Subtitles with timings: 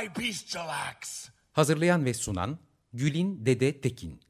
[0.00, 1.28] By bestial acts.
[1.52, 2.58] Hazırlayan ve sunan
[2.92, 4.20] Gülin Dede Tekin.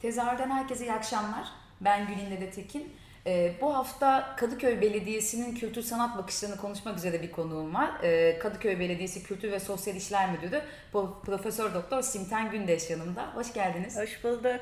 [0.00, 1.48] Tezahürden herkese iyi akşamlar.
[1.80, 2.92] Ben Gülin Dede Tekin.
[3.26, 7.90] Ee, bu hafta Kadıköy Belediyesi'nin kültür sanat bakışlarını konuşmak üzere bir konuğum var.
[8.02, 13.34] Ee, Kadıköy Belediyesi Kültür ve Sosyal İşler Müdürü Pro- Profesör Doktor Simten Gündeş yanımda.
[13.34, 13.96] Hoş geldiniz.
[13.96, 14.60] Hoş bulduk.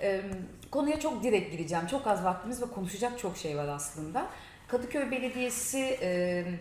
[0.00, 0.22] Ee,
[0.70, 1.86] konuya çok direkt gireceğim.
[1.86, 4.26] Çok az vaktimiz ve konuşacak çok şey var aslında.
[4.70, 5.98] Kadıköy Belediyesi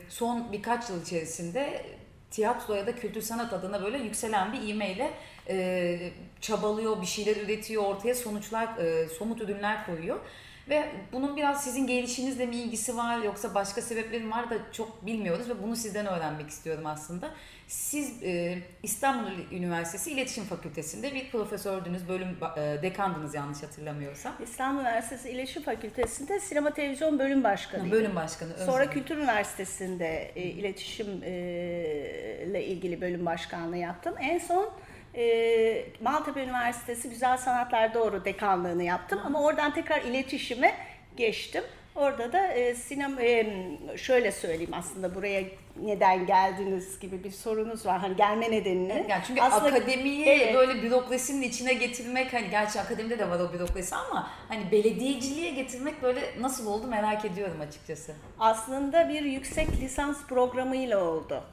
[0.10, 1.86] son birkaç yıl içerisinde
[2.32, 5.14] tiyatro ya da kültür sanat adına böyle yükselen bir ivmeyle
[5.50, 8.70] e, çabalıyor, bir şeyler üretiyor, ortaya sonuçlar,
[9.18, 10.20] somut ürünler koyuyor.
[10.70, 15.06] Ve bunun biraz sizin gelişinizle mi ilgisi var yoksa başka sebepleri mi var da çok
[15.06, 17.32] bilmiyoruz ve bunu sizden öğrenmek istiyorum aslında.
[17.70, 24.34] Siz e, İstanbul Üniversitesi İletişim Fakültesi'nde bir profesördünüz, bölüm e, dekandınız yanlış hatırlamıyorsam.
[24.44, 27.92] İstanbul Üniversitesi İletişim Fakültesi'nde sinema televizyon bölüm başkanıyım.
[27.92, 28.54] Bölüm başkanı.
[28.54, 28.90] ön Sonra.
[28.90, 34.16] Kültür Üniversitesi'nde e, iletişim e, ilgili bölüm başkanlığı yaptım.
[34.20, 34.70] En son
[35.16, 40.74] e, Maltepe Üniversitesi Güzel Sanatlar Doğru dekanlığını yaptım ama oradan tekrar iletişime
[41.18, 41.64] geçtim.
[41.96, 43.48] Orada da e, sinema e,
[43.98, 45.44] şöyle söyleyeyim aslında buraya
[45.86, 48.00] neden geldiniz gibi bir sorunuz var.
[48.00, 49.06] Hani gelme nedenini.
[49.10, 50.56] Yani çünkü Aslında- akademiyi Evet.
[50.56, 56.04] böyle bürokrasinin içine getirmek hani gerçi akademide de var o bürokrasi ama hani belediyeciliğe getirmek
[56.04, 58.14] böyle nasıl oldu merak ediyorum açıkçası.
[58.40, 61.44] aslında bir yüksek lisans programıyla oldu.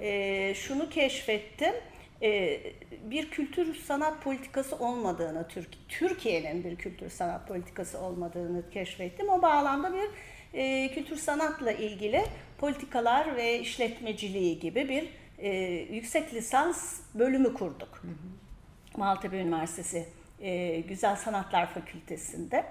[0.00, 1.74] Ee, şunu keşfettim.
[2.22, 2.60] Ee,
[3.04, 9.28] bir kültür sanat politikası olmadığını, Türk- Türkiye'nin bir kültür sanat politikası olmadığını keşfettim.
[9.28, 10.08] O bağlamda bir
[10.58, 12.24] e, kültür sanatla ilgili
[12.62, 15.08] politikalar ve işletmeciliği gibi bir
[15.38, 15.50] e,
[15.94, 18.02] yüksek lisans bölümü kurduk.
[18.96, 20.06] Maltepe Üniversitesi
[20.40, 22.64] e, Güzel Sanatlar Fakültesi'nde.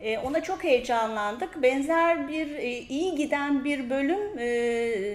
[0.00, 1.62] E, ona çok heyecanlandık.
[1.62, 4.46] Benzer bir e, iyi giden bir bölüm e,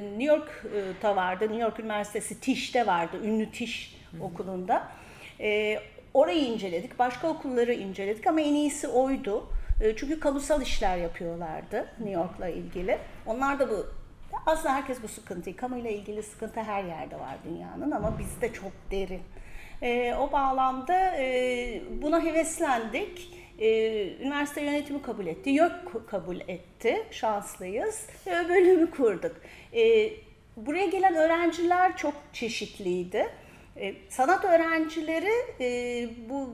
[0.02, 1.44] New York'ta vardı.
[1.44, 3.18] New York Üniversitesi Tish'te vardı.
[3.24, 4.88] Ünlü Tisch okulunda.
[5.40, 5.80] E,
[6.14, 7.00] orayı inceledik.
[7.00, 9.50] Başka okulları inceledik ama en iyisi oydu.
[9.82, 12.98] E, çünkü kamusal işler yapıyorlardı New York'la ilgili.
[13.26, 13.99] Onlar da bu
[14.46, 19.22] aslında herkes bu sıkıntıyı, kamuyla ilgili sıkıntı her yerde var dünyanın ama bizde çok derin.
[19.82, 23.34] Ee, o bağlamda e, buna heveslendik.
[23.60, 29.36] Ee, üniversite yönetimi kabul etti, YÖK kabul etti, şanslıyız ve bölümü kurduk.
[29.74, 30.12] Ee,
[30.58, 33.28] buraya gelen öğrenciler çok çeşitliydi.
[33.78, 36.50] Ee, sanat öğrencileri e, bu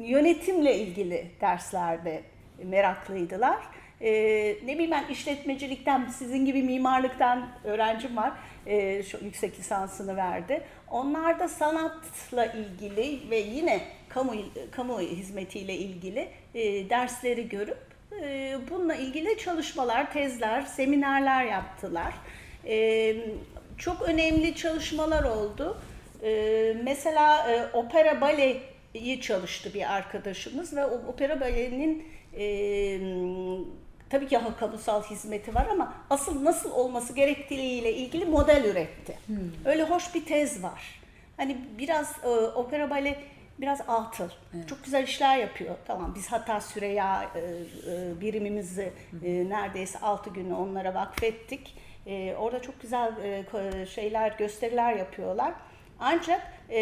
[0.00, 2.22] yönetimle ilgili derslerde
[2.64, 3.58] meraklıydılar.
[4.00, 8.32] Ee, ne bileyim ben işletmecilikten, sizin gibi mimarlıktan öğrencim var.
[8.66, 10.62] Ee, şu yüksek lisansını verdi.
[10.90, 14.34] Onlar da sanatla ilgili ve yine kamu
[14.70, 17.78] kamu hizmetiyle ilgili e, dersleri görüp
[18.22, 22.14] e, bununla ilgili çalışmalar, tezler, seminerler yaptılar.
[22.66, 23.16] E,
[23.78, 25.78] çok önemli çalışmalar oldu.
[26.22, 32.04] E, mesela e, opera baleyi çalıştı bir arkadaşımız ve opera balenin
[32.38, 32.44] e,
[34.10, 39.18] tabii ki kamusal hizmeti var ama asıl nasıl olması gerektiğiyle ilgili model üretti.
[39.64, 41.00] Öyle hoş bir tez var.
[41.36, 43.20] Hani biraz e, opera bale
[43.60, 44.28] biraz atıl.
[44.66, 45.74] Çok güzel işler yapıyor.
[45.86, 48.92] Tamam biz hatta Süreya e, e, birimimizi
[49.24, 51.76] e, neredeyse 6 günü onlara vakfettik.
[52.06, 55.54] E, orada çok güzel e, şeyler, gösteriler yapıyorlar.
[56.00, 56.80] Ancak e,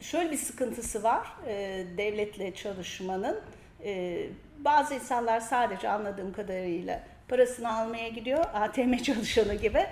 [0.00, 3.40] şöyle bir sıkıntısı var e, devletle çalışmanın.
[3.84, 4.22] E,
[4.58, 9.86] bazı insanlar sadece anladığım kadarıyla parasını almaya gidiyor, ATM çalışanı gibi.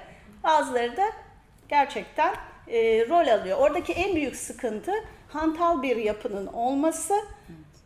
[0.44, 1.04] Bazıları da
[1.68, 2.34] gerçekten
[2.68, 3.58] e, rol alıyor.
[3.58, 4.92] Oradaki en büyük sıkıntı
[5.28, 7.14] hantal bir yapının olması.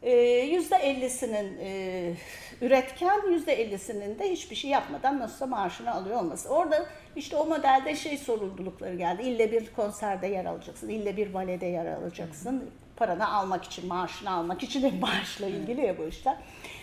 [0.03, 2.13] E, Yüzde ellisinin e,
[2.61, 6.49] üretken, yüzde ellisinin de hiçbir şey yapmadan nasılsa maaşını alıyor olması.
[6.49, 6.87] Orada
[7.17, 9.23] işte o modelde şey sorumlulukları geldi.
[9.23, 12.71] İlle bir konserde yer alacaksın, ille bir balede yer alacaksın.
[12.97, 16.37] Paranı almak için, maaşını almak için hep maaşla ilgili ya bu işler.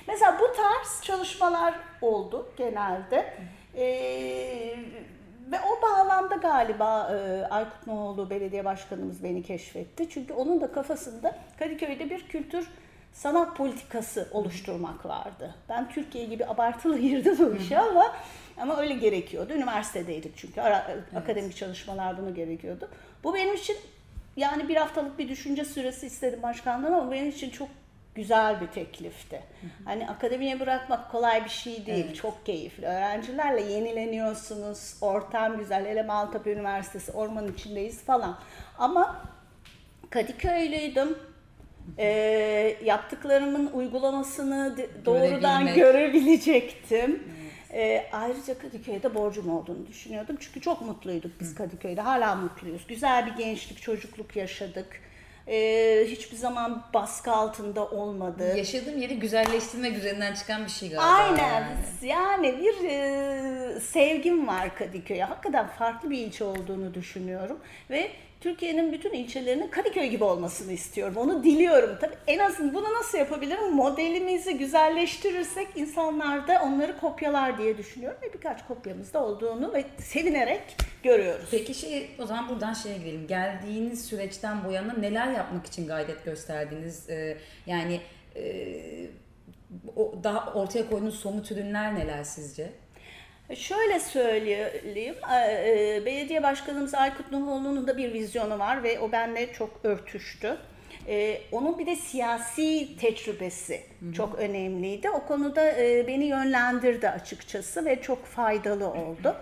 [0.07, 3.33] Mesela bu tarz çalışmalar oldu genelde.
[3.75, 4.75] Ee,
[5.51, 10.09] ve o bağlamda galiba e, Aykut Noğlu belediye başkanımız beni keşfetti.
[10.09, 12.67] Çünkü onun da kafasında Kadıköy'de bir kültür
[13.13, 15.55] sanat politikası oluşturmak vardı.
[15.69, 18.15] Ben Türkiye gibi abartılı girdim bu işe ama
[18.57, 19.53] ama öyle gerekiyordu.
[19.53, 20.61] Üniversitedeydik çünkü.
[20.61, 22.89] Ara, Akademik çalışmalar bunu gerekiyordu.
[23.23, 23.77] Bu benim için
[24.37, 27.67] yani bir haftalık bir düşünce süresi istedim başkandan ama benim için çok
[28.15, 29.41] güzel bir teklifti.
[29.85, 32.13] Hani akademiye bırakmak kolay bir şey değil.
[32.13, 32.85] Çok keyifli.
[32.85, 34.95] Öğrencilerle yenileniyorsunuz.
[35.01, 35.85] Ortam güzel.
[35.85, 38.37] Hele Maltepe Üniversitesi orman içindeyiz falan.
[38.77, 39.15] Ama
[40.09, 41.17] Kadıköylüydüm.
[41.97, 44.75] Ee, yaptıklarımın uygulamasını
[45.05, 45.75] doğrudan Görebilmek.
[45.75, 47.23] görebilecektim.
[47.73, 50.37] Ee, ayrıca Kadıköy'de borcum olduğunu düşünüyordum.
[50.39, 52.01] Çünkü çok mutluyduk biz Kadıköy'de.
[52.01, 52.87] Hala mutluyuz.
[52.87, 55.01] Güzel bir gençlik, çocukluk yaşadık.
[55.47, 58.57] Ee, hiçbir zaman baskı altında olmadı.
[58.57, 61.03] Yaşadığım yeri güzelleştirmek üzerinden çıkan bir şey galiba.
[61.03, 61.49] Aynen.
[61.51, 61.77] yani.
[62.01, 65.23] Yani bir e, sevgim var Kadıköy'e.
[65.23, 67.59] Hakikaten farklı bir ilçe olduğunu düşünüyorum.
[67.89, 71.17] Ve Türkiye'nin bütün ilçelerinin Kadıköy gibi olmasını istiyorum.
[71.17, 71.97] Onu diliyorum.
[72.01, 73.71] Tabii en azından bunu nasıl yapabilirim?
[73.71, 78.17] Modelimizi güzelleştirirsek insanlar da onları kopyalar diye düşünüyorum.
[78.21, 80.61] Ve birkaç kopyamız da olduğunu ve sevinerek
[81.03, 81.47] görüyoruz.
[81.51, 83.27] Peki şey o zaman buradan şeye gidelim.
[83.27, 87.09] Geldiğiniz süreçten bu yana neler yapmak için gayret gösterdiniz?
[87.09, 88.01] Ee, yani
[88.35, 88.43] e,
[89.95, 92.71] o, daha ortaya koyduğunuz somut ürünler neler sizce?
[93.55, 99.79] Şöyle söyleyeyim, e, belediye başkanımız Aykut Nuhoğlu'nun da bir vizyonu var ve o benimle çok
[99.83, 100.57] örtüştü.
[101.07, 103.81] E, Onun bir de siyasi tecrübesi
[104.17, 105.09] çok önemliydi.
[105.09, 109.35] O konuda e, beni yönlendirdi açıkçası ve çok faydalı oldu.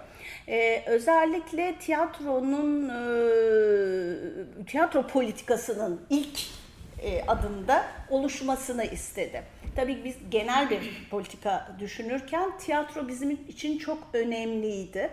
[0.48, 6.40] E, özellikle tiyatronun, e, tiyatro politikasının ilk
[7.04, 9.44] e, adımda oluşmasını istedi.
[9.80, 15.10] Tabii biz genel bir politika düşünürken tiyatro bizim için çok önemliydi.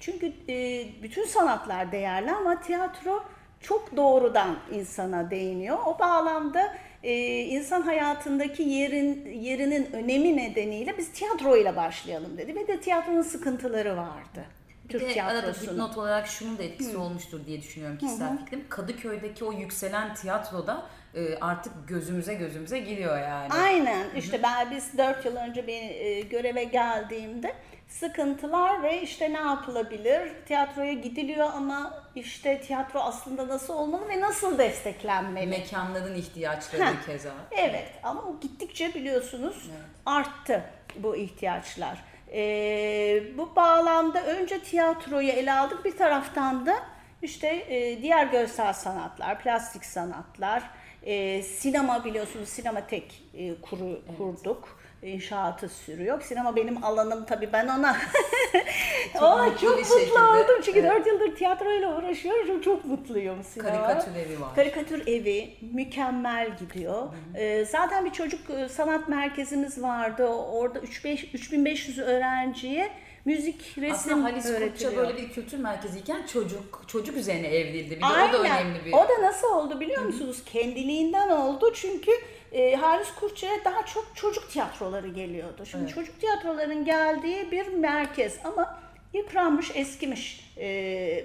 [0.00, 3.24] Çünkü e, bütün sanatlar değerli ama tiyatro
[3.60, 5.78] çok doğrudan insana değiniyor.
[5.86, 12.80] O bağlamda e, insan hayatındaki yerin yerinin önemi nedeniyle biz tiyatroyla başlayalım dedi ve de
[12.80, 14.44] tiyatronun sıkıntıları vardı.
[14.88, 18.64] Türk Bir de arada dipnot olarak şunun da etkisi olmuştur diye düşünüyorum kişisel fikrim.
[18.68, 23.52] Kadıköy'deki o yükselen tiyatroda e, artık gözümüze gözümüze giriyor yani.
[23.52, 27.54] Aynen işte ben biz 4 yıl önce bir e, göreve geldiğimde
[27.88, 30.32] sıkıntılar ve işte ne yapılabilir?
[30.46, 35.46] Tiyatroya gidiliyor ama işte tiyatro aslında nasıl olmalı ve nasıl desteklenmeli?
[35.46, 37.06] Mekanların ihtiyaçları Heh.
[37.06, 37.30] keza.
[37.50, 39.70] Evet ama o gittikçe biliyorsunuz
[40.06, 40.62] arttı
[40.96, 41.98] bu ihtiyaçlar.
[42.32, 46.74] Ee, bu bağlamda önce tiyatroyu ele aldık bir taraftan da
[47.22, 50.62] işte e, diğer görsel sanatlar, plastik sanatlar,
[51.02, 54.78] e, sinema biliyorsunuz sinematek e, kuru, kurduk.
[55.02, 56.20] İnşaatı sürüyor.
[56.22, 57.96] Sinema benim alanım tabii ben ona
[59.12, 60.18] çok, mutlu çok mutlu şekilde.
[60.18, 60.90] oldum çünkü Evet.
[60.90, 62.60] 4 yıldır tiyatroyla uğraşıyorum.
[62.60, 63.70] Çok mutluyum sinema.
[63.86, 64.54] Karikatür evi var.
[64.54, 67.02] Karikatür evi mükemmel gidiyor.
[67.34, 70.26] Ee, zaten bir çocuk e, sanat merkezimiz vardı.
[70.26, 72.90] Orada 3-5 3500 öğrenciye
[73.28, 74.96] müzik, resim Aslında Halis Kurtça öğretiliyor.
[74.96, 77.96] böyle bir kültür merkeziyken çocuk çocuk üzerine evrildi.
[77.96, 78.30] Bir de Aynen.
[78.30, 78.92] o da önemli bir.
[78.92, 80.42] O da nasıl oldu biliyor musunuz?
[80.46, 82.10] Kendiliğinden oldu çünkü
[82.52, 85.66] e, Halis Kurtça'ya daha çok çocuk tiyatroları geliyordu.
[85.66, 85.94] Şimdi Evet.
[85.94, 88.78] çocuk tiyatroların geldiği bir merkez ama
[89.14, 91.24] yıpranmış, eskimiş e,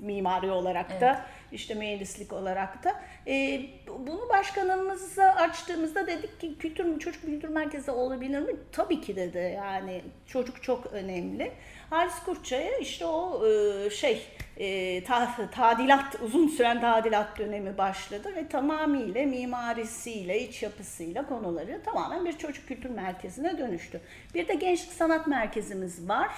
[0.00, 3.00] mimari olarak da işte mühendislik olarak da.
[3.26, 3.60] E,
[3.98, 8.52] bunu başkanımıza açtığımızda dedik ki kültür çocuk kültür merkezi olabilir mi?
[8.72, 9.52] Tabii ki dedi.
[9.56, 11.52] Yani çocuk çok önemli.
[11.90, 14.22] Halis Kurtça'ya işte o e, şey
[14.56, 22.24] e, ta- tadilat uzun süren tadilat dönemi başladı ve tamamıyla mimarisiyle, iç yapısıyla konuları tamamen
[22.24, 24.00] bir çocuk kültür merkezine dönüştü.
[24.34, 26.30] Bir de gençlik sanat merkezimiz var.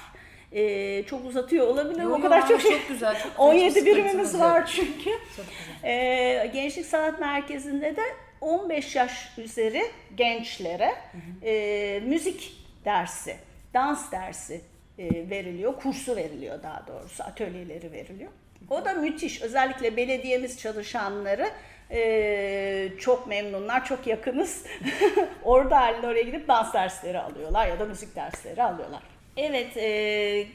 [0.53, 4.41] E, çok uzatıyor olabilir Yo, o kadar çok çok güzel, çok büyük 17 bir birimimiz
[4.41, 5.11] var çünkü.
[5.83, 8.03] E, gençlik sanat merkezinde de
[8.41, 9.83] 15 yaş üzeri
[10.17, 10.95] gençlere
[11.43, 12.53] e, müzik
[12.85, 13.37] dersi,
[13.75, 14.61] dans dersi
[14.99, 18.31] e, veriliyor, kursu veriliyor daha doğrusu, atölyeleri veriliyor.
[18.71, 19.43] O da müthiş.
[19.43, 21.50] Özellikle belediyemiz çalışanları
[21.91, 24.65] e, çok memnunlar, çok yakınız.
[25.45, 29.03] Orada halinde oraya gidip dans dersleri alıyorlar ya da müzik dersleri alıyorlar.
[29.37, 30.47] Evet, e,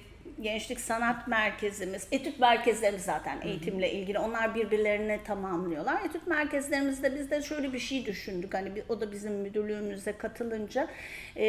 [0.41, 4.19] Gençlik Sanat Merkezimiz, etüt merkezlerimiz zaten eğitimle ilgili.
[4.19, 6.01] Onlar birbirlerine tamamlıyorlar.
[6.05, 8.53] Etüt merkezlerimizde biz de şöyle bir şey düşündük.
[8.53, 10.87] Hani bir- o da bizim müdürlüğümüze katılınca
[11.37, 11.45] e,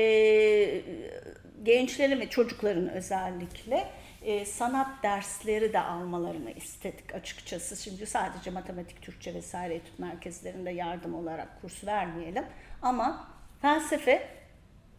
[1.63, 3.89] gençlerin ve çocukların özellikle
[4.23, 7.83] e, sanat dersleri de almalarını istedik açıkçası.
[7.83, 12.45] Şimdi sadece matematik, Türkçe vesaire etüt merkezlerinde yardım olarak kurs vermeyelim.
[12.83, 13.29] Ama
[13.63, 14.29] felsefe,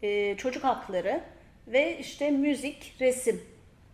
[0.02, 1.20] e, çocuk hakları
[1.68, 3.42] ve işte müzik, resim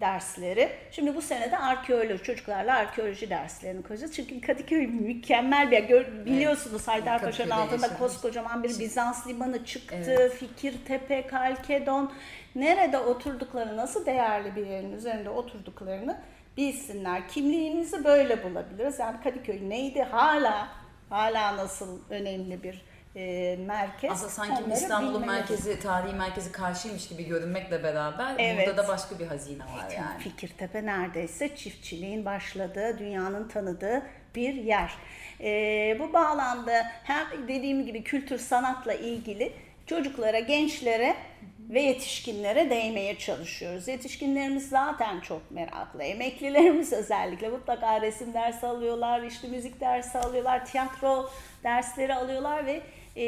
[0.00, 0.69] dersleri.
[0.91, 4.15] Şimdi bu sene de arkeoloji, çocuklarla arkeoloji derslerini koyacağız.
[4.17, 5.83] Çünkü Kadıköy mükemmel bir yer.
[5.83, 7.99] Gör- Biliyorsunuz Haydarpaşa'nın Kadıköy'de altında yaşamış.
[7.99, 9.95] koskocaman bir Bizans limanı çıktı.
[10.09, 10.33] Evet.
[10.33, 12.12] Fikirtepe, Kalkedon.
[12.55, 16.19] Nerede oturdukları, nasıl değerli bir yerin üzerinde oturduklarını
[16.57, 17.29] bilsinler.
[17.29, 18.99] Kimliğimizi böyle bulabiliriz.
[18.99, 20.03] Yani Kadıköy neydi?
[20.03, 20.69] Hala
[21.11, 22.83] hala nasıl önemli bir
[23.17, 24.12] e, merkez.
[24.12, 28.69] Aslında sanki İstanbul'un merkezi, tarihi merkezi karşıymış gibi görünmekle beraber Evet.
[28.69, 30.19] burada da başka bir hazine var Bütün yani.
[30.19, 34.02] Fikirtepe neredeyse çiftçiliğin başladığı, dünyanın tanıdığı
[34.35, 34.93] bir yer.
[35.40, 39.52] Ee, bu bağlamda hem dediğim gibi kültür sanatla ilgili
[39.87, 41.17] çocuklara, gençlere
[41.71, 43.88] ve yetişkinlere değmeye çalışıyoruz.
[43.88, 46.02] Yetişkinlerimiz zaten çok meraklı.
[46.02, 51.31] Emeklilerimiz özellikle mutlaka resim dersi alıyorlar, işte müzik dersi alıyorlar, tiyatro
[51.64, 52.81] dersleri alıyorlar ve
[53.17, 53.23] e,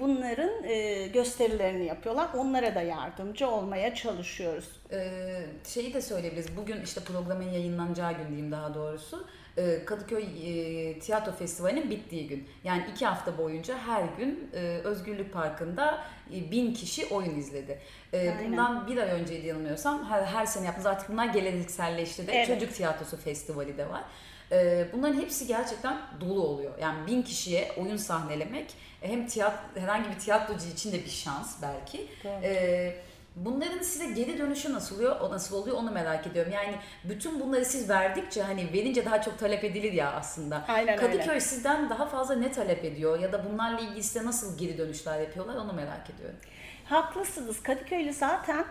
[0.00, 2.28] bunların e, gösterilerini yapıyorlar.
[2.36, 4.68] Onlara da yardımcı olmaya çalışıyoruz.
[4.92, 6.56] Ee, şeyi de söyleyebiliriz.
[6.56, 9.26] Bugün işte programın yayınlanacağı gün diyeyim daha doğrusu.
[9.58, 12.48] Ee, Kadıköy e, Tiyatro Festivali'nin bittiği gün.
[12.64, 17.78] Yani iki hafta boyunca her gün e, Özgürlük Parkı'nda bin kişi oyun izledi.
[18.12, 18.50] Ee, Aynen.
[18.52, 22.46] bundan bir ay önceydi yanılmıyorsam her, her sene yaptığımız artık bunlar gelenekselleşti de Evet.
[22.46, 24.04] Çocuk Tiyatrosu Festivali de var.
[24.52, 26.72] Ee, bunların hepsi gerçekten dolu oluyor.
[26.80, 31.62] Yani bin kişiye oyun sahnelemek e, hem tiyat herhangi bir tiyatrocu için de bir şans
[31.62, 32.08] belki.
[32.24, 32.94] Ee,
[33.36, 35.20] bunların size geri dönüşü nasıl oluyor?
[35.20, 36.52] O nasıl oluyor onu merak ediyorum.
[36.52, 40.64] Yani bütün bunları siz verdikçe hani verince daha çok talep edilir ya aslında.
[40.68, 41.40] Aynen Kadıköy öyle.
[41.40, 45.56] sizden daha fazla ne talep ediyor ya da bunlarla ilgili size nasıl geri dönüşler yapıyorlar
[45.56, 46.36] onu merak ediyorum.
[46.84, 47.62] Haklısınız.
[47.62, 48.64] Kadıköylü zaten e,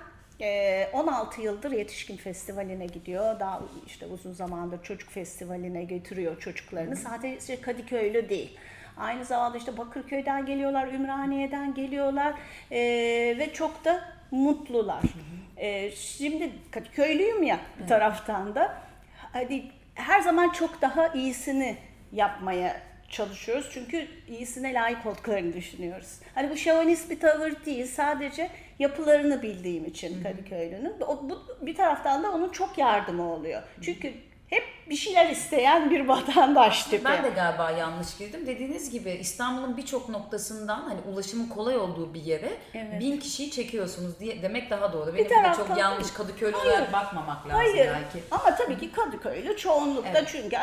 [0.94, 3.40] 16 yıldır yetişkin festivaline gidiyor.
[3.40, 6.96] Daha işte uzun zamandır çocuk festivaline getiriyor çocuklarını.
[6.96, 8.58] Sadece Kadıköylü değil.
[8.98, 12.34] Aynı zamanda işte Bakırköy'den geliyorlar, Ümraniye'den geliyorlar
[12.72, 12.80] e,
[13.40, 15.04] ve çok da mutlular.
[15.58, 18.78] E, şimdi Kadıköylüyüm ya bir taraftan da.
[19.34, 19.64] Hadi
[19.96, 21.78] her zaman çok daha iyisini
[22.12, 23.70] yapmaya çalışıyoruz.
[23.74, 26.20] Çünkü iyisine layık olduklarını düşünüyoruz.
[26.36, 27.88] Hani bu şövenist bir tavır değil.
[27.88, 28.50] Sadece
[28.84, 30.94] yapılarını bildiğim için Kadıköylü'nün.
[31.00, 33.62] Bu, bir taraftan da onun çok yardımı oluyor.
[33.82, 34.14] Çünkü
[34.50, 37.06] hep bir şeyler isteyen bir vatandaş tipi.
[37.06, 38.48] Ben de galiba yanlış girdim.
[38.48, 43.00] Dediğiniz gibi İstanbul'un birçok noktasından hani ulaşımın kolay olduğu bir yere Evet.
[43.00, 45.14] bin kişiyi çekiyorsunuz diye demek daha doğru.
[45.14, 46.72] Benim de taraftan çok yanlış Kadıköylü Hayır.
[46.74, 48.24] olarak bakmamak lazım Hayır belki.
[48.32, 50.30] ama tabii ki Kadıköylü çoğunlukta Evet.
[50.32, 50.58] çünkü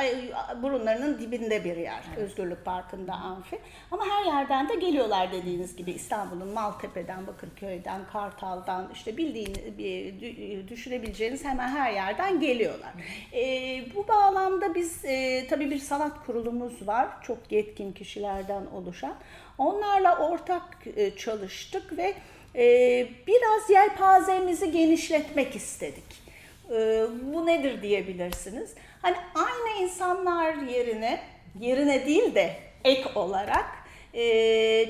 [0.63, 2.01] burunlarının dibinde bir yer.
[2.17, 3.59] Özgürlük Parkı'nda amfi.
[3.91, 10.69] Ama her yerden de geliyorlar dediğiniz gibi İstanbul'un Maltepe'den, Bakırköy'den, Kartal'dan işte bildiğiniz, bir- dü-
[10.69, 12.91] düşünebileceğiniz hemen her yerden geliyorlar.
[13.33, 17.09] Ee, bu bağlamda biz e, tabii bir sanat kurulumuz var.
[17.23, 19.15] Çok yetkin kişilerden oluşan.
[19.59, 22.15] Onlarla ortak e, çalıştık ve
[22.55, 26.31] e, biraz yelpazemizi genişletmek istedik.
[26.71, 28.75] Ee, bu nedir diyebilirsiniz.
[29.03, 31.21] Hani aynı insanlar yerine,
[31.61, 33.67] yerine değil de ek olarak
[34.15, 34.23] e,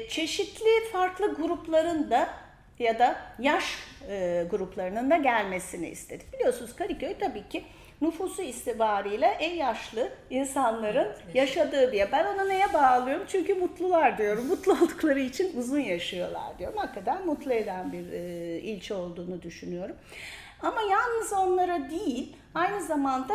[0.08, 2.30] çeşitli farklı grupların da
[2.78, 3.64] ya da yaş
[4.10, 6.32] e, gruplarının da gelmesini istedik.
[6.32, 7.64] Biliyorsunuz Kadıköy tabii ki
[8.00, 12.12] nüfusu itibariyle en yaşlı insanların yaşadığı bir yer.
[12.12, 13.26] Ben ona neye bağlıyorum?
[13.28, 14.46] Çünkü mutlular diyorum.
[14.46, 16.78] Mutlu oldukları için uzun yaşıyorlar diyorum.
[16.78, 19.96] Hakikaten mutlu eden bir e, ilçe olduğunu düşünüyorum.
[20.62, 23.34] Ama yalnız onlara değil, aynı zamanda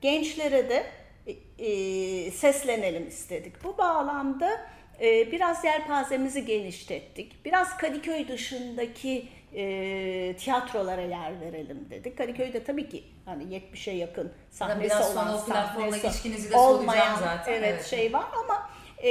[0.00, 0.86] gençlere de
[1.26, 3.64] e, e, seslenelim istedik.
[3.64, 4.60] Bu bağlamda
[5.00, 7.44] e, biraz yelpazemizi genişlettik.
[7.44, 12.18] Biraz Kadıköy dışındaki e, tiyatrolara yer verelim dedik.
[12.18, 17.74] Kadıköy'de tabii ki hani 70'e yakın sahnesi biraz olan sahnesi ilişkinizi de olmayan, zaten, Evet,
[17.74, 17.86] evet.
[17.86, 18.70] şey var ama
[19.02, 19.10] e,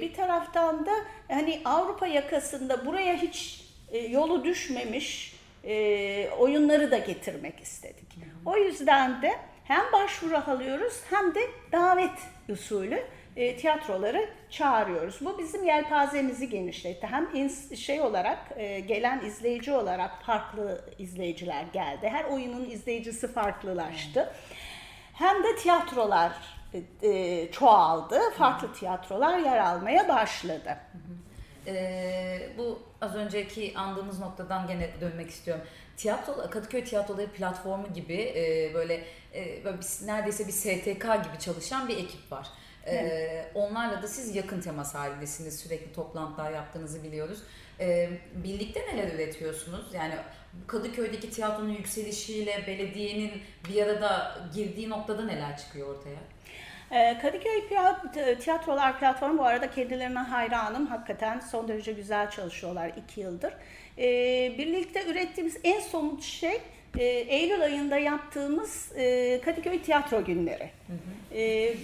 [0.00, 0.92] bir taraftan da
[1.28, 8.06] hani Avrupa yakasında buraya hiç e, yolu düşmemiş e, oyunları da getirmek istedik.
[8.46, 9.32] O yüzden de
[9.64, 11.40] hem başvuru alıyoruz hem de
[11.72, 13.02] davet usulü
[13.36, 15.18] e, tiyatroları çağırıyoruz.
[15.20, 17.06] Bu bizim yelpazemizi genişletti.
[17.06, 22.08] Hem şey olarak e, gelen izleyici olarak farklı izleyiciler geldi.
[22.08, 24.32] Her oyunun izleyicisi farklılaştı.
[25.12, 26.32] Hem de tiyatrolar
[27.02, 28.20] e, çoğaldı.
[28.38, 30.76] Farklı tiyatrolar yer almaya başladı.
[31.68, 35.64] Ee, bu az önceki andığımız noktadan gene dönmek istiyorum.
[35.96, 38.94] Tiyatro, Kadıköy Tiyatroları platformu gibi e, böyle,
[39.34, 42.46] e, böyle bir- neredeyse bir STK gibi çalışan bir ekip var.
[42.86, 45.60] Ee, Onlarla da siz yakın temas halindesiniz.
[45.60, 47.38] Sürekli toplantılar yaptığınızı biliyoruz.
[47.80, 49.94] Ee, birlikte neler üretiyorsunuz?
[49.94, 50.14] Yani
[50.66, 53.32] Kadıköy'deki tiyatronun yükselişiyle belediyenin
[53.68, 56.18] bir arada girdiği noktada neler çıkıyor ortaya?
[56.90, 57.68] Ee, Kadıköy
[58.38, 60.86] Tiyatrolar Platformu bu arada kendilerine hayranım.
[60.86, 63.52] Hakikaten son derece güzel çalışıyorlar iki yıldır.
[64.58, 66.60] Birlikte ürettiğimiz en somut şey
[66.98, 70.70] e, Eylül ayında yaptığımız e, Kadıköy Tiyatro Günleri.
[71.34, 71.74] E,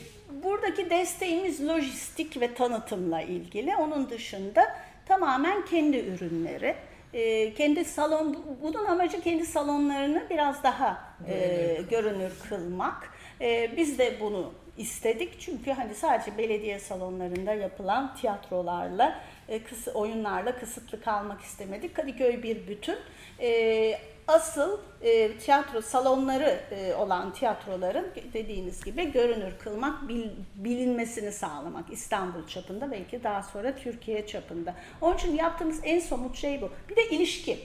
[0.45, 3.77] buradaki desteğimiz lojistik ve tanıtımla ilgili.
[3.77, 6.75] Onun dışında tamamen kendi ürünleri.
[7.15, 13.11] E, kendi salon, bunun amacı kendi salonlarını biraz daha e, görünür kılmak.
[13.41, 20.59] E, biz de bunu istedik çünkü hani sadece belediye salonlarında yapılan tiyatrolarla, e, kısa, oyunlarla
[20.59, 21.97] kısıtlı kalmak istemedik.
[21.97, 22.97] Kadıköy bir bütün.
[23.41, 31.93] E, asıl e, tiyatro salonları e, olan tiyatroların dediğiniz gibi görünür kılmak, bil, bilinmesini sağlamak
[31.93, 34.75] İstanbul çapında belki daha sonra Türkiye çapında.
[35.01, 36.71] Onun için yaptığımız en somut şey bu.
[36.89, 37.59] Bir de ilişki.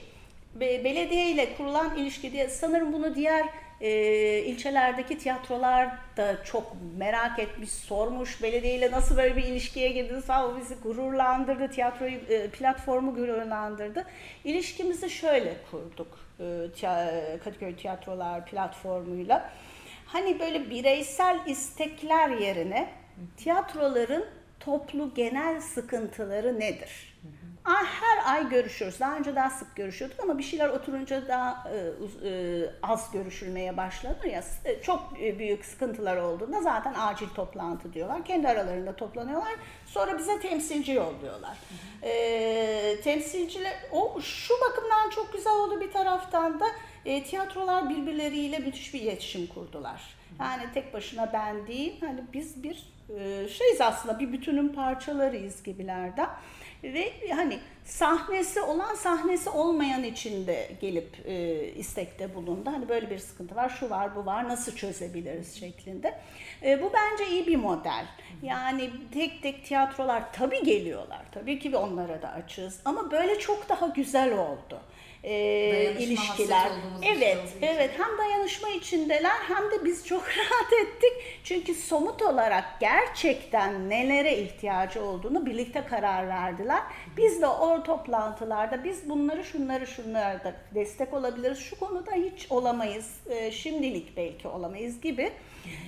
[0.54, 3.46] Be, belediye ile kurulan ilişki diye sanırım bunu diğer
[3.80, 3.90] e,
[4.38, 8.42] ilçelerdeki tiyatrolar da çok merak etmiş, sormuş.
[8.42, 11.68] Belediyeyle nasıl böyle bir ilişkiye girdiniz falan bizi gururlandırdı.
[11.70, 14.04] Tiyatroyu, e, platformu gururlandırdı.
[14.44, 16.27] İlişkimizi şöyle kurduk.
[16.40, 19.50] E, Kadıköy Tiyatrolar platformuyla.
[20.06, 22.90] Hani böyle bireysel istekler yerine
[23.36, 24.24] tiyatroların
[24.60, 27.07] toplu genel sıkıntıları nedir?
[27.74, 29.00] Her ay görüşüyoruz.
[29.00, 34.24] Daha önce daha sık görüşüyorduk ama bir şeyler oturunca daha e, e, az görüşülmeye başlanır
[34.24, 34.42] ya.
[34.64, 38.24] E, çok büyük sıkıntılar olduğunda zaten acil toplantı diyorlar.
[38.24, 39.54] Kendi aralarında toplanıyorlar.
[39.86, 41.56] Sonra bize temsilci yolluyorlar.
[42.02, 46.66] E, temsilciler o şu bakımdan çok güzel oldu bir taraftan da
[47.04, 50.18] e, tiyatrolar birbirleriyle müthiş bir iletişim kurdular.
[50.40, 56.28] Yani tek başına ben değil, hani biz bir e, şeyiz aslında bir bütünün parçalarıyız gibilerden
[56.84, 62.70] ve hani sahnesi olan sahnesi olmayan için de gelip e, istekte bulundu.
[62.72, 66.20] Hani böyle bir sıkıntı var, şu var, bu var, nasıl çözebiliriz şeklinde.
[66.62, 68.06] E, bu bence iyi bir model.
[68.42, 71.22] Yani tek tek tiyatrolar tabii geliyorlar.
[71.32, 74.80] Tabii ki onlara da açığız ama böyle çok daha güzel oldu
[75.24, 76.70] e, ilişkiler.
[77.16, 77.90] Evet, evet.
[77.98, 81.12] Hem dayanışma içindeler hem de biz çok rahat ettik.
[81.44, 86.82] Çünkü somut olarak gerçekten nelere ihtiyacı olduğunu birlikte karar verdiler.
[87.16, 91.58] Biz de o toplantılarda biz bunları şunları şunlara da destek olabiliriz.
[91.58, 93.20] Şu konuda hiç olamayız.
[93.30, 95.32] E, şimdilik belki olamayız gibi.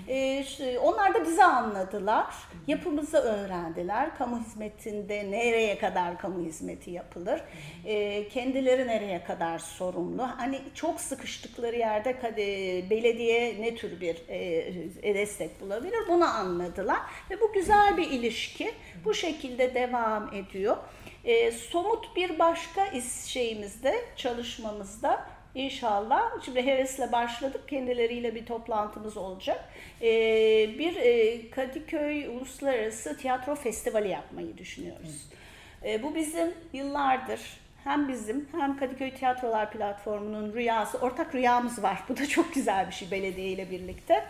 [0.08, 0.44] E,
[0.82, 2.26] onlar da bizi anladılar.
[2.66, 4.16] Yapımızı öğrendiler.
[4.18, 7.40] Kamu hizmetinde nereye kadar kamu hizmeti yapılır?
[7.84, 10.22] E, kendileri nereye kadar sorumlu?
[10.36, 12.10] Hani çok sıkıştıkları yerde
[12.90, 14.16] belediye ne tür bir
[15.02, 15.98] e, destek bulabilir?
[16.08, 18.72] Bunu anladılar ve bu güzel bir ilişki.
[19.04, 20.76] Bu şekilde devam ediyor.
[21.24, 26.44] E, somut bir başka iş şeyimizde, çalışmamızda İnşallah.
[26.44, 27.68] Şimdi hevesle başladık.
[27.68, 29.64] Kendileriyle bir toplantımız olacak.
[30.02, 30.06] Ee,
[30.78, 35.28] bir e, Kadıköy Uluslararası Tiyatro Festivali yapmayı düşünüyoruz.
[35.84, 37.40] Ee, bu bizim yıllardır
[37.84, 42.02] hem bizim hem Kadıköy Tiyatrolar Platformu'nun rüyası, ortak rüyamız var.
[42.08, 44.24] Bu da çok güzel bir şey belediye ile birlikte.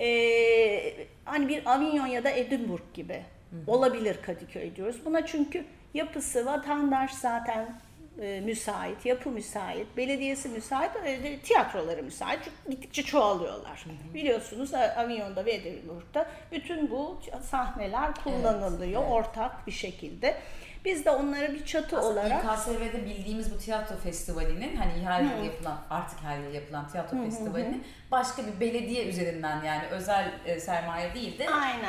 [0.00, 0.94] Ee,
[1.24, 3.22] hani bir Avignon ya da Edinburgh gibi
[3.66, 4.96] olabilir Kadıköy diyoruz.
[5.04, 7.80] Buna çünkü yapısı vatandaş zaten
[8.18, 12.40] e, müsait, yapı müsait, belediyesi müsait, e, tiyatroları müsait.
[12.44, 13.84] Çünkü gittikçe çoğalıyorlar.
[13.84, 14.14] Hı hı.
[14.14, 20.36] Biliyorsunuz Avignon'da ve Edinburgh'da bütün bu sahneler kullanılıyor evet, ortak bir şekilde.
[20.84, 22.44] Biz de onlara bir çatı Aslında olarak...
[22.44, 27.24] İKSV'de bildiğimiz bu tiyatro festivalinin hani her yıl yapılan artık her yıl yapılan tiyatro Hı-hı.
[27.24, 31.46] festivalinin başka bir belediye üzerinden yani özel e, sermaye değil de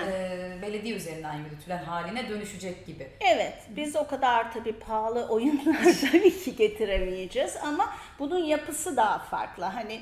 [0.08, 3.10] e, belediye üzerinden yürütülen haline dönüşecek gibi.
[3.20, 9.64] Evet biz o kadar tabii pahalı oyunlar tabii ki getiremeyeceğiz ama bunun yapısı daha farklı.
[9.66, 10.02] Hani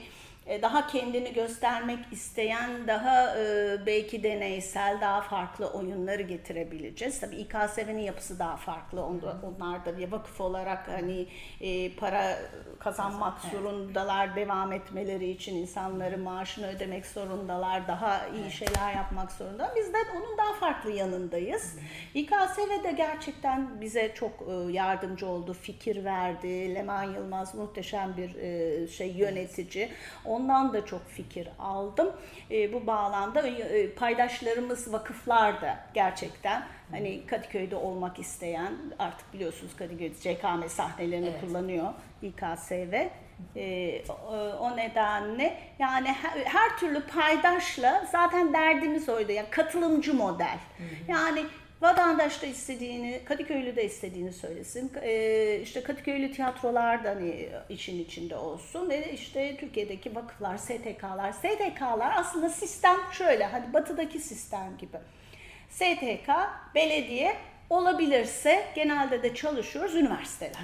[0.62, 7.20] daha kendini göstermek isteyen, daha e, belki deneysel, daha farklı oyunları getirebileceğiz.
[7.20, 9.06] Tabii İKSV'nin yapısı daha farklı.
[9.44, 11.28] Onlar da bir vakıf olarak hani
[11.62, 12.38] e, para
[12.80, 19.74] kazanmak zorundalar, devam etmeleri için insanları maaşını ödemek zorundalar, daha iyi şeyler yapmak zorunda.
[19.76, 21.76] Biz de onun daha farklı yanındayız.
[22.14, 26.76] İKSV de gerçekten bize çok yardımcı oldu, fikir verdi.
[26.76, 28.30] Leman Yılmaz muhteşem bir
[28.88, 29.90] şey yönetici.
[30.26, 32.12] On Ondan da çok fikir aldım.
[32.52, 40.14] E, bu bağlamda e, paydaşlarımız vakıflar da gerçekten hani Kadıköy'de olmak isteyen artık biliyorsunuz Kadıköy
[40.14, 41.42] CKM sahnelerini evet.
[41.42, 43.08] kullanıyor İKSV.
[43.56, 44.04] E,
[44.60, 49.32] o nedenle yani her, her türlü paydaşla zaten derdimiz oydu.
[49.32, 50.58] Yani katılımcı model.
[50.78, 51.12] Hı hı.
[51.12, 51.46] Yani
[51.82, 54.92] Vatandaş da istediğini, Kadıköylü de istediğini söylesin.
[55.02, 58.90] Ee, işte Kadıköylü tiyatrolar da hani işin içinde olsun.
[58.90, 61.32] Ve işte Türkiye'deki vakıflar, STK'lar.
[61.32, 64.98] STK'lar aslında sistem şöyle, hani batıdaki sistem gibi.
[65.70, 66.30] STK,
[66.76, 67.36] belediye,
[67.70, 70.62] olabilirse genelde de çalışıyoruz üniversiteler.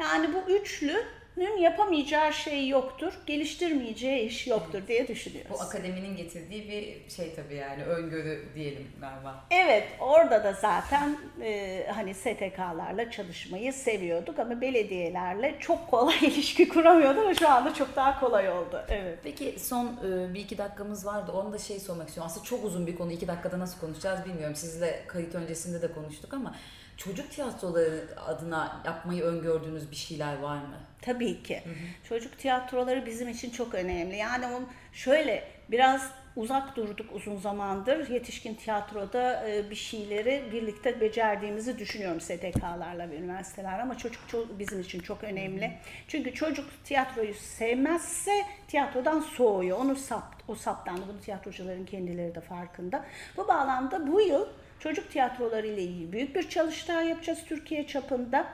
[0.00, 1.04] Yani bu üçlü
[1.36, 5.50] yapamayacağı şey yoktur, geliştirmeyeceği iş yoktur diye düşünüyoruz.
[5.50, 9.44] Bu akademinin getirdiği bir şey tabii yani öngörü diyelim galiba.
[9.50, 17.22] Evet, orada da zaten e, hani STK'larla çalışmayı seviyorduk ama belediyelerle çok kolay ilişki kuramıyorduk
[17.22, 18.84] ama şu anda çok daha kolay oldu.
[18.88, 19.18] Evet.
[19.22, 21.32] Peki son e, bir iki dakikamız vardı.
[21.32, 22.30] Onu da şey sormak istiyorum.
[22.32, 23.12] Aslında çok uzun bir konu.
[23.12, 24.56] iki dakikada nasıl konuşacağız bilmiyorum.
[24.56, 26.54] Sizle kayıt öncesinde de konuştuk ama
[26.96, 30.76] çocuk tiyatroları adına yapmayı öngördüğünüz bir şeyler var mı?
[31.02, 31.60] Tabii ki.
[31.64, 32.08] Hı hı.
[32.08, 34.16] Çocuk tiyatroları bizim için çok önemli.
[34.16, 38.08] Yani on şöyle biraz uzak durduk uzun zamandır.
[38.10, 44.80] Yetişkin tiyatroda e, bir şeyleri birlikte becerdiğimizi düşünüyorum STK'larla ve üniversiteler ama çocuk çok, bizim
[44.80, 45.72] için çok önemli.
[46.08, 49.78] Çünkü çocuk tiyatroyu sevmezse tiyatrodan soğuyor.
[49.78, 51.02] Onu sap, o saptandı.
[51.12, 53.04] Bunu tiyatrocuların kendileri de farkında.
[53.36, 54.46] Bu bağlamda bu yıl
[54.82, 58.46] çocuk tiyatroları ile ilgili büyük bir çalıştay yapacağız Türkiye çapında.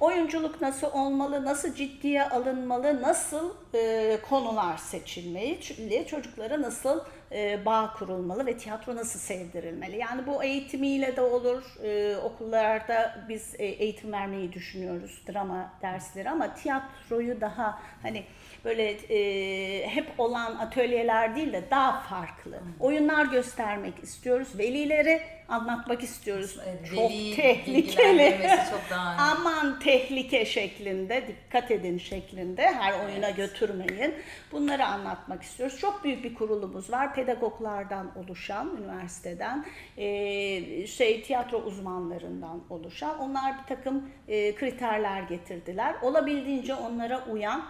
[0.00, 7.00] Oyunculuk nasıl olmalı, nasıl ciddiye alınmalı, nasıl e, konular seçilmeli, çocuklara nasıl
[7.32, 9.96] e, bağ kurulmalı ve tiyatro nasıl sevdirilmeli.
[9.96, 11.62] Yani bu eğitimiyle de olur.
[11.82, 18.24] E, okullarda biz e, eğitim vermeyi düşünüyoruz, drama dersleri ama tiyatroyu daha hani
[18.64, 22.58] böyle e, hep olan atölyeler değil de daha farklı.
[22.80, 24.48] Oyunlar göstermek istiyoruz.
[24.58, 26.56] Velilere anlatmak istiyoruz.
[26.94, 28.50] çok tehlikeli.
[28.70, 33.36] Çok daha Aman tehlike şeklinde, dikkat edin şeklinde her oyuna evet.
[33.36, 34.14] götürmeyin.
[34.52, 35.78] Bunları anlatmak istiyoruz.
[35.80, 37.14] Çok büyük bir kurulumuz var.
[37.14, 43.18] Pedagoglardan oluşan, üniversiteden, e, şey tiyatro uzmanlarından oluşan.
[43.18, 45.94] Onlar bir takım e, kriterler getirdiler.
[46.02, 47.64] Olabildiğince onlara uyan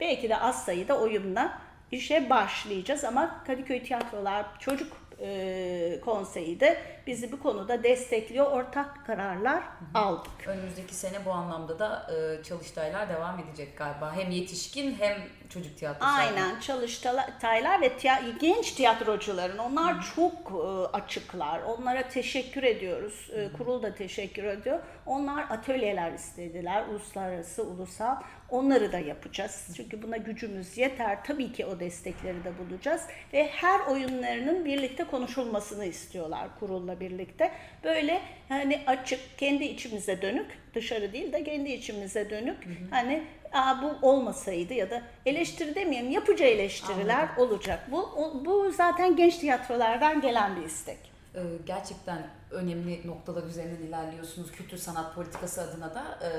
[0.00, 1.58] belki de az sayıda oyunla
[1.92, 8.46] işe başlayacağız ama Kadıköy Tiyatrolar Çocuk e, Konseyi de bizi bu konuda destekliyor.
[8.46, 9.62] Ortak kararlar
[9.94, 10.46] aldık.
[10.46, 14.16] Önümüzdeki sene bu anlamda da e, çalıştaylar devam edecek galiba.
[14.16, 15.16] Hem yetişkin hem
[15.48, 16.12] çocuk tiyatrosu.
[16.12, 20.14] Aynen çalıştaylar ve tiya genç tiyatrocuların onlar Hı.
[20.14, 21.62] çok e, açıklar.
[21.62, 23.30] Onlara teşekkür ediyoruz.
[23.32, 24.78] E, kurul da teşekkür ediyor.
[25.06, 26.86] Onlar atölyeler istediler.
[26.88, 28.16] Uluslararası, ulusal.
[28.50, 29.68] Onları da yapacağız.
[29.76, 31.24] Çünkü buna gücümüz yeter.
[31.24, 33.02] Tabii ki o destekleri de bulacağız.
[33.32, 37.50] Ve her oyunlarının birlikte konuşulmasını istiyorlar kurulla birlikte.
[37.84, 42.66] Böyle hani açık, kendi içimize dönük, dışarı değil de kendi içimize dönük.
[42.66, 42.74] Hı hı.
[42.90, 47.38] Hani Aa, bu olmasaydı ya da eleştiri demeyelim, yapıcı eleştiriler Anladım.
[47.38, 47.88] olacak.
[47.90, 48.10] Bu,
[48.44, 50.98] bu zaten genç tiyatrolardan gelen bir istek.
[51.36, 54.52] Ee, gerçekten önemli noktalar üzerinden ilerliyorsunuz.
[54.52, 56.30] Kültür sanat politikası adına da e,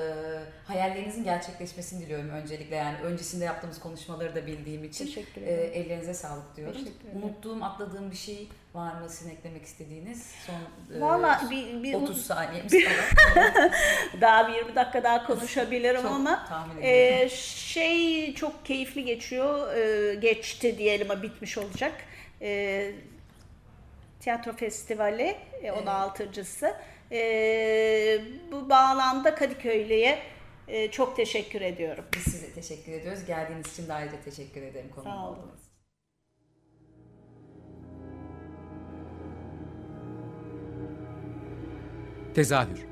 [0.66, 2.76] hayallerinizin gerçekleşmesini diliyorum öncelikle.
[2.76, 5.72] Yani öncesinde yaptığımız konuşmaları da bildiğim için Teşekkür ederim.
[5.72, 6.80] E, ellerinize sağlık diyorum.
[7.14, 10.32] Unuttuğum, atladığım bir şey var mı sizin eklemek istediğiniz?
[10.46, 13.70] Son e, Vallahi bir, bir 30 saniyemiz falan.
[14.20, 16.48] daha bir 20 dakika daha konuşabilirim çok ama
[16.82, 19.76] e, şey çok keyifli geçiyor.
[19.76, 21.92] E, geçti diyelim ama bitmiş olacak.
[22.42, 22.92] E,
[24.20, 26.76] Tiyatro Festivali 16.sı.
[27.10, 28.20] E, e,
[28.52, 30.18] bu bağlamda Kadıköylü'ye
[30.68, 32.04] e, çok teşekkür ediyorum.
[32.16, 33.24] Biz size teşekkür ediyoruz.
[33.24, 34.90] Geldiğiniz için de ayrıca teşekkür ederim.
[35.04, 35.52] Sağ olun.
[42.34, 42.86] Tezahür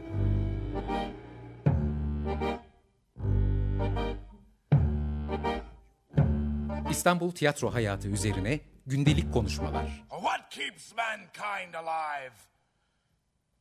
[6.90, 10.04] İstanbul tiyatro hayatı üzerine gündelik konuşmalar.
[10.10, 10.25] What
[10.56, 12.32] keeps mankind alive?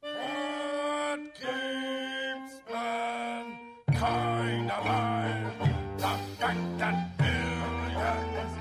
[0.02, 5.52] What keeps mankind alive?
[5.98, 8.54] The fact that billions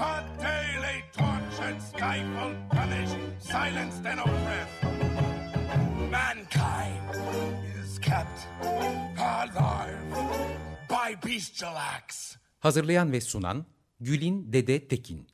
[0.00, 4.82] are daily tortured, stifled, punished, silenced, and oppressed.
[6.10, 7.10] Mankind
[7.82, 9.98] is kept alive
[10.88, 12.36] by bestial acts.
[12.60, 13.66] Hazırlayan ve sunan
[14.00, 15.33] Gülin Dede Tekin.